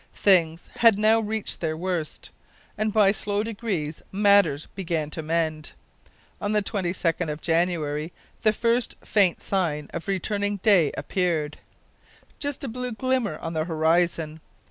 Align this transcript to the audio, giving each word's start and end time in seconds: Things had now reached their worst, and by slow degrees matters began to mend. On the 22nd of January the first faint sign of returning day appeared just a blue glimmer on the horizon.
Things 0.15 0.67
had 0.77 0.97
now 0.97 1.19
reached 1.19 1.61
their 1.61 1.77
worst, 1.77 2.31
and 2.75 2.91
by 2.91 3.11
slow 3.11 3.43
degrees 3.43 4.01
matters 4.11 4.65
began 4.73 5.11
to 5.11 5.21
mend. 5.21 5.73
On 6.41 6.53
the 6.53 6.63
22nd 6.63 7.31
of 7.31 7.39
January 7.39 8.11
the 8.41 8.51
first 8.51 8.95
faint 9.05 9.39
sign 9.39 9.91
of 9.93 10.07
returning 10.07 10.57
day 10.63 10.91
appeared 10.97 11.59
just 12.39 12.63
a 12.63 12.67
blue 12.67 12.93
glimmer 12.93 13.37
on 13.37 13.53
the 13.53 13.65
horizon. 13.65 14.39